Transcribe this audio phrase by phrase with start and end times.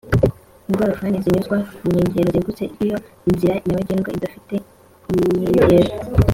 [0.69, 2.97] Ingorofani zinyuzwa ku nkengero zegutse iyo
[3.29, 4.55] inzira nyabagendwa idafite
[5.09, 5.91] inkengero